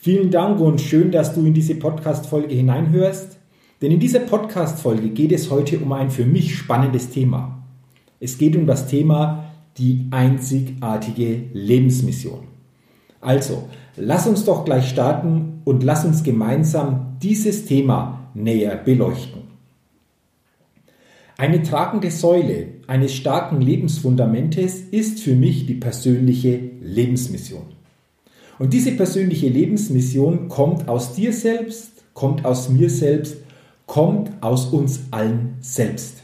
[0.00, 3.36] Vielen Dank und schön, dass du in diese Podcast-Folge hineinhörst.
[3.82, 7.64] Denn in dieser Podcast-Folge geht es heute um ein für mich spannendes Thema.
[8.20, 12.46] Es geht um das Thema die einzigartige Lebensmission.
[13.20, 19.42] Also, lass uns doch gleich starten und lass uns gemeinsam dieses Thema näher beleuchten.
[21.36, 27.77] Eine tragende Säule eines starken Lebensfundamentes ist für mich die persönliche Lebensmission.
[28.58, 33.36] Und diese persönliche Lebensmission kommt aus dir selbst, kommt aus mir selbst,
[33.86, 36.22] kommt aus uns allen selbst.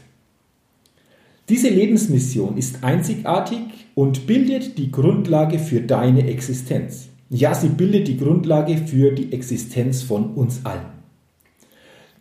[1.47, 3.59] Diese Lebensmission ist einzigartig
[3.93, 7.07] und bildet die Grundlage für deine Existenz.
[7.29, 10.95] Ja, sie bildet die Grundlage für die Existenz von uns allen.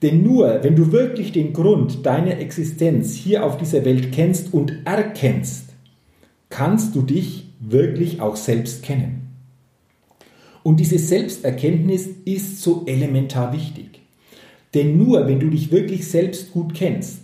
[0.03, 4.73] Denn nur wenn du wirklich den Grund deiner Existenz hier auf dieser Welt kennst und
[4.85, 5.71] erkennst,
[6.51, 9.24] kannst du dich wirklich auch selbst kennen.
[10.65, 14.01] Und diese Selbsterkenntnis ist so elementar wichtig.
[14.73, 17.21] Denn nur wenn du dich wirklich selbst gut kennst,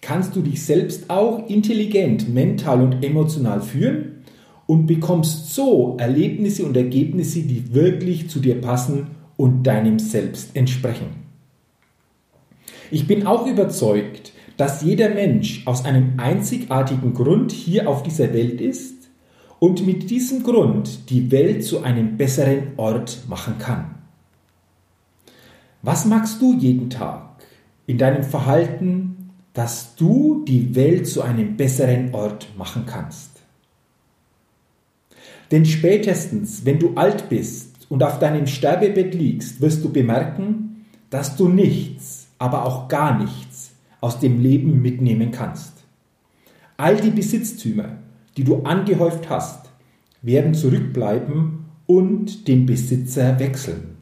[0.00, 4.22] kannst du dich selbst auch intelligent, mental und emotional führen
[4.66, 11.08] und bekommst so Erlebnisse und Ergebnisse, die wirklich zu dir passen und deinem Selbst entsprechen.
[12.92, 18.60] Ich bin auch überzeugt, dass jeder Mensch aus einem einzigartigen Grund hier auf dieser Welt
[18.60, 18.95] ist
[19.58, 23.94] und mit diesem Grund die Welt zu einem besseren Ort machen kann.
[25.82, 27.22] Was magst du jeden Tag
[27.86, 33.30] in deinem Verhalten, dass du die Welt zu einem besseren Ort machen kannst?
[35.50, 41.36] Denn spätestens, wenn du alt bist und auf deinem Sterbebett liegst, wirst du bemerken, dass
[41.36, 45.72] du nichts, aber auch gar nichts aus dem Leben mitnehmen kannst.
[46.76, 47.96] All die Besitztümer,
[48.36, 49.70] die du angehäuft hast,
[50.22, 53.96] werden zurückbleiben und den Besitzer wechseln.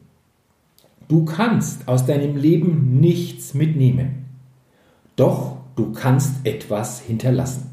[1.07, 4.25] Du kannst aus deinem Leben nichts mitnehmen,
[5.15, 7.69] doch du kannst etwas hinterlassen.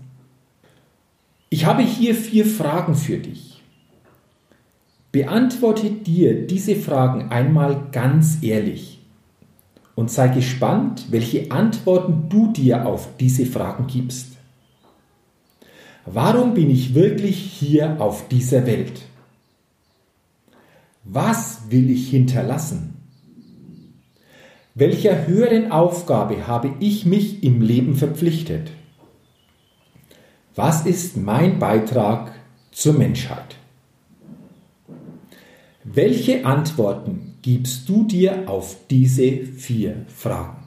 [1.49, 3.63] Ich habe hier vier Fragen für dich.
[5.13, 9.01] Beantworte dir diese Fragen einmal ganz ehrlich
[9.95, 14.32] und sei gespannt, welche Antworten du dir auf diese Fragen gibst.
[16.05, 19.03] Warum bin ich wirklich hier auf dieser Welt?
[21.05, 22.97] Was will ich hinterlassen?
[24.75, 28.71] Welcher höheren Aufgabe habe ich mich im Leben verpflichtet?
[30.55, 32.33] Was ist mein Beitrag
[32.73, 33.57] zur Menschheit?
[35.85, 40.62] Welche Antworten gibst du dir auf diese vier Fragen?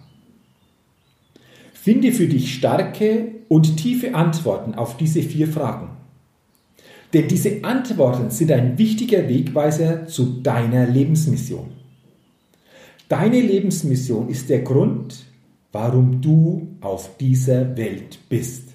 [1.85, 5.89] Finde für dich starke und tiefe Antworten auf diese vier Fragen.
[7.13, 11.67] Denn diese Antworten sind ein wichtiger Wegweiser zu deiner Lebensmission.
[13.07, 15.25] Deine Lebensmission ist der Grund,
[15.73, 18.69] warum du auf dieser Welt bist.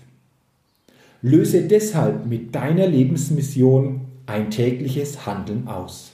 [1.21, 6.13] Löse deshalb mit deiner Lebensmission ein tägliches Handeln aus.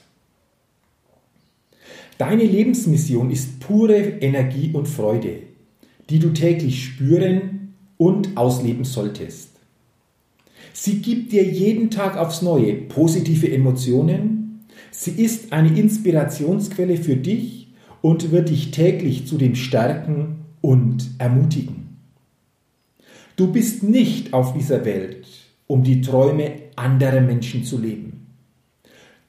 [2.17, 5.43] Deine Lebensmission ist pure Energie und Freude,
[6.11, 9.51] die du täglich spüren und ausleben solltest.
[10.73, 14.67] Sie gibt dir jeden Tag aufs Neue positive Emotionen.
[14.91, 17.69] Sie ist eine Inspirationsquelle für dich
[18.03, 21.97] und wird dich täglich zu dem Stärken und Ermutigen.
[23.37, 25.27] Du bist nicht auf dieser Welt,
[25.67, 28.27] um die Träume anderer Menschen zu leben.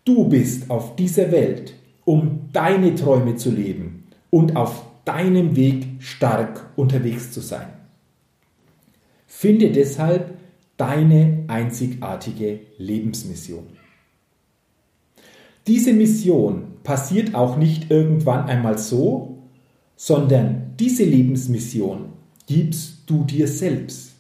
[0.06, 1.74] Du bist auf dieser Welt,
[2.06, 7.68] um deine Träume zu leben und auf deinem Weg stark unterwegs zu sein.
[9.26, 10.38] Finde deshalb
[10.78, 13.66] deine einzigartige Lebensmission.
[15.68, 19.40] Diese Mission passiert auch nicht irgendwann einmal so,
[19.98, 22.14] sondern diese Lebensmission
[22.46, 24.14] gibst du dir selbst.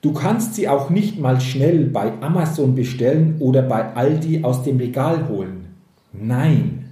[0.00, 4.78] Du kannst sie auch nicht mal schnell bei Amazon bestellen oder bei Aldi aus dem
[4.78, 5.68] Regal holen.
[6.12, 6.83] Nein.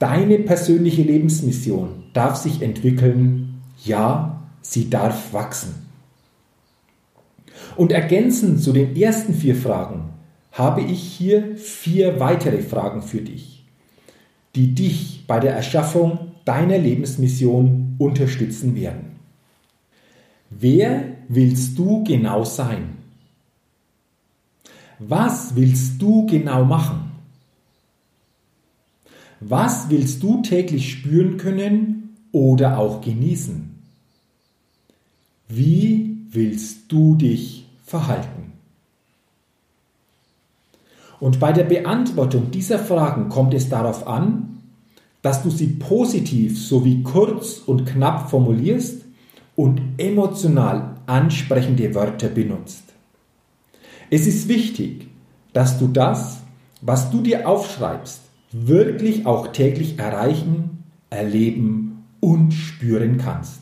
[0.00, 5.74] Deine persönliche Lebensmission darf sich entwickeln, ja, sie darf wachsen.
[7.76, 10.08] Und ergänzend zu den ersten vier Fragen
[10.52, 13.66] habe ich hier vier weitere Fragen für dich,
[14.54, 19.16] die dich bei der Erschaffung deiner Lebensmission unterstützen werden.
[20.48, 22.96] Wer willst du genau sein?
[24.98, 27.09] Was willst du genau machen?
[29.40, 33.70] Was willst du täglich spüren können oder auch genießen?
[35.48, 38.52] Wie willst du dich verhalten?
[41.18, 44.62] Und bei der Beantwortung dieser Fragen kommt es darauf an,
[45.22, 49.04] dass du sie positiv sowie kurz und knapp formulierst
[49.56, 52.84] und emotional ansprechende Wörter benutzt.
[54.10, 55.08] Es ist wichtig,
[55.52, 56.40] dass du das,
[56.80, 63.60] was du dir aufschreibst, wirklich auch täglich erreichen, erleben und spüren kannst.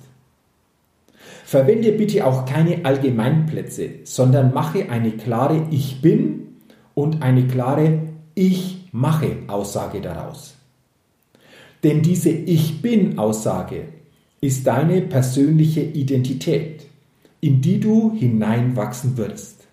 [1.45, 6.49] Verwende bitte auch keine Allgemeinplätze, sondern mache eine klare Ich bin
[6.95, 8.01] und eine klare
[8.35, 10.57] Ich mache Aussage daraus.
[11.85, 13.85] Denn diese Ich bin Aussage
[14.41, 16.87] ist deine persönliche Identität,
[17.41, 19.67] in die du hineinwachsen wirst.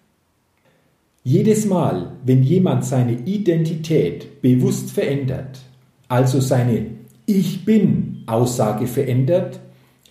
[1.23, 5.57] Jedes Mal, wenn jemand seine Identität bewusst verändert,
[6.07, 6.85] also seine
[7.25, 9.59] Ich bin Aussage verändert,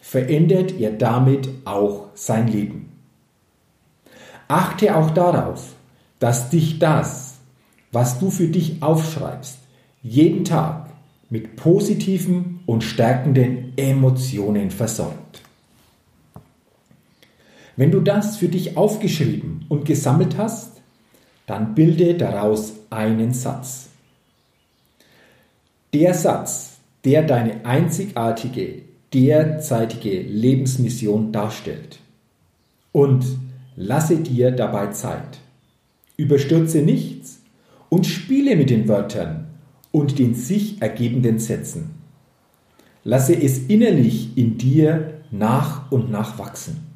[0.01, 2.89] verändert er damit auch sein Leben.
[4.49, 5.77] Achte auch darauf,
[6.19, 7.37] dass dich das,
[7.93, 9.59] was du für dich aufschreibst,
[10.03, 10.91] jeden Tag
[11.31, 15.43] mit positiven und stärkenden Emotionen versorgt.
[17.77, 20.83] Wenn du das für dich aufgeschrieben und gesammelt hast,
[21.47, 23.91] dann bilde daraus einen Satz.
[25.95, 28.83] Der Satz, der deine einzigartige,
[29.13, 32.01] derzeitige Lebensmission darstellt.
[32.91, 33.25] Und
[33.77, 35.39] lasse dir dabei Zeit.
[36.17, 37.43] Überstürze nichts
[37.91, 39.47] und spiele mit den Wörtern
[39.93, 41.91] und den sich ergebenden Sätzen.
[43.05, 46.89] Lasse es innerlich in dir nach und nach wachsen.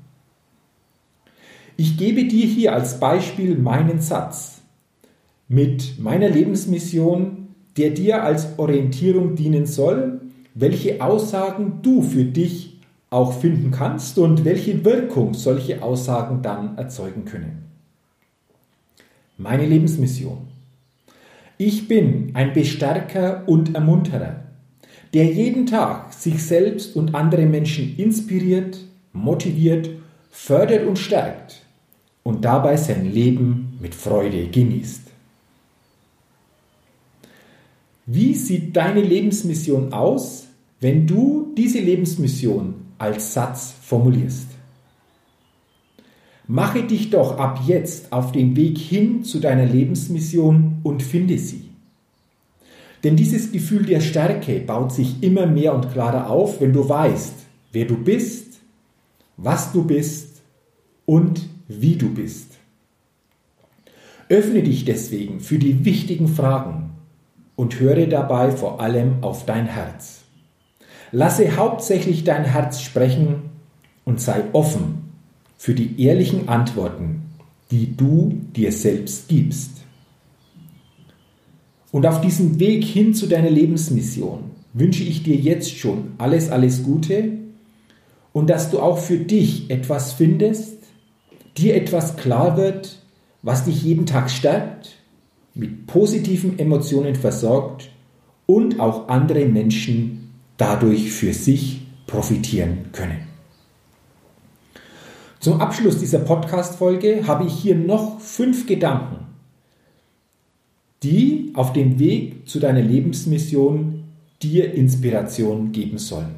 [1.76, 4.60] Ich gebe dir hier als Beispiel meinen Satz
[5.46, 7.47] mit meiner Lebensmission,
[7.78, 10.20] der dir als Orientierung dienen soll,
[10.54, 12.80] welche Aussagen du für dich
[13.10, 17.64] auch finden kannst und welche Wirkung solche Aussagen dann erzeugen können.
[19.38, 20.48] Meine Lebensmission.
[21.56, 24.44] Ich bin ein Bestärker und Ermunterer,
[25.14, 28.78] der jeden Tag sich selbst und andere Menschen inspiriert,
[29.12, 29.88] motiviert,
[30.30, 31.62] fördert und stärkt
[32.24, 35.07] und dabei sein Leben mit Freude genießt.
[38.10, 40.46] Wie sieht deine Lebensmission aus,
[40.80, 44.46] wenn du diese Lebensmission als Satz formulierst?
[46.46, 51.68] Mache dich doch ab jetzt auf den Weg hin zu deiner Lebensmission und finde sie.
[53.04, 57.34] Denn dieses Gefühl der Stärke baut sich immer mehr und klarer auf, wenn du weißt,
[57.72, 58.60] wer du bist,
[59.36, 60.40] was du bist
[61.04, 62.52] und wie du bist.
[64.30, 66.87] Öffne dich deswegen für die wichtigen Fragen
[67.58, 70.20] und höre dabei vor allem auf dein Herz.
[71.10, 73.50] Lasse hauptsächlich dein Herz sprechen
[74.04, 75.10] und sei offen
[75.56, 77.22] für die ehrlichen Antworten,
[77.72, 79.72] die du dir selbst gibst.
[81.90, 86.84] Und auf diesem Weg hin zu deiner Lebensmission wünsche ich dir jetzt schon alles, alles
[86.84, 87.38] Gute
[88.32, 90.76] und dass du auch für dich etwas findest,
[91.56, 93.02] dir etwas klar wird,
[93.42, 94.97] was dich jeden Tag stärkt,
[95.58, 97.90] mit positiven Emotionen versorgt
[98.46, 103.18] und auch andere Menschen dadurch für sich profitieren können.
[105.40, 109.26] Zum Abschluss dieser Podcast-Folge habe ich hier noch fünf Gedanken,
[111.02, 114.04] die auf dem Weg zu deiner Lebensmission
[114.42, 116.36] dir Inspiration geben sollen.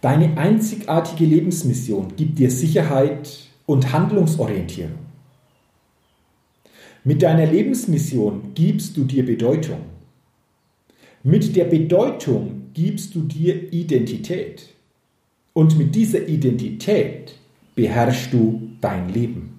[0.00, 5.07] Deine einzigartige Lebensmission gibt dir Sicherheit und Handlungsorientierung.
[7.08, 9.78] Mit deiner Lebensmission gibst du dir Bedeutung.
[11.22, 14.74] Mit der Bedeutung gibst du dir Identität.
[15.54, 17.34] Und mit dieser Identität
[17.74, 19.58] beherrschst du dein Leben.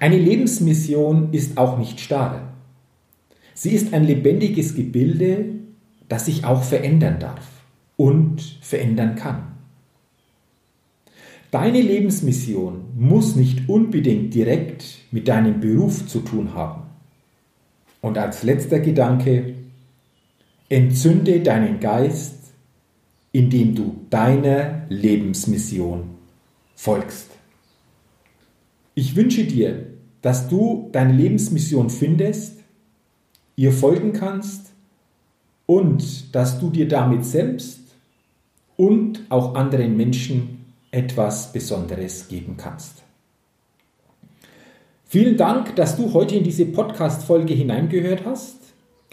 [0.00, 2.54] Eine Lebensmission ist auch nicht starr.
[3.52, 5.56] Sie ist ein lebendiges Gebilde,
[6.08, 7.46] das sich auch verändern darf
[7.98, 9.55] und verändern kann.
[11.56, 16.82] Deine Lebensmission muss nicht unbedingt direkt mit deinem Beruf zu tun haben.
[18.02, 19.54] Und als letzter Gedanke,
[20.68, 22.52] entzünde deinen Geist,
[23.32, 26.10] indem du deiner Lebensmission
[26.74, 27.30] folgst.
[28.94, 29.86] Ich wünsche dir,
[30.20, 32.58] dass du deine Lebensmission findest,
[33.56, 34.74] ihr folgen kannst
[35.64, 37.80] und dass du dir damit selbst
[38.76, 40.55] und auch anderen Menschen
[40.96, 43.02] etwas Besonderes geben kannst.
[45.04, 48.56] Vielen Dank, dass du heute in diese Podcast-Folge hineingehört hast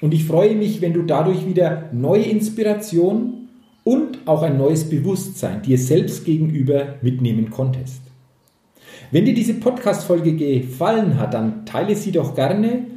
[0.01, 3.49] und ich freue mich, wenn du dadurch wieder neue Inspiration
[3.83, 8.01] und auch ein neues Bewusstsein dir selbst gegenüber mitnehmen konntest.
[9.11, 12.87] Wenn dir diese Podcast-Folge gefallen hat, dann teile sie doch gerne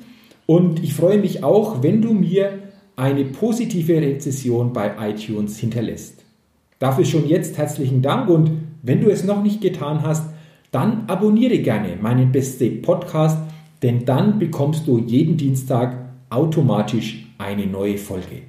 [0.46, 2.60] und ich freue mich auch, wenn du mir
[2.94, 6.24] eine positive Rezession bei iTunes hinterlässt.
[6.78, 10.30] Dafür schon jetzt herzlichen Dank und wenn du es noch nicht getan hast,
[10.70, 13.38] dann abonniere gerne meinen Best Day Podcast,
[13.82, 18.42] denn dann bekommst du jeden Dienstag automatisch eine neue Folge.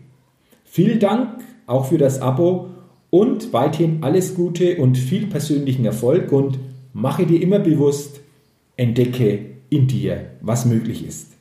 [0.64, 2.70] Vielen Dank auch für das Abo
[3.10, 6.60] und weiterhin alles Gute und viel persönlichen Erfolg und
[6.94, 8.22] mache dir immer bewusst,
[8.76, 11.34] entdecke in dir, was möglich ist.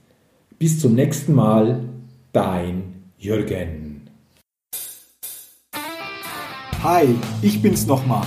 [0.58, 1.80] Bis zum nächsten Mal,
[2.32, 4.02] dein Jürgen.
[6.82, 7.06] Hi,
[7.42, 8.26] ich bin's nochmal.